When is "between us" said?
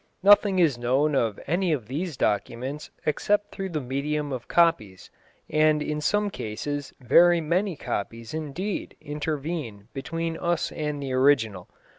9.93-10.71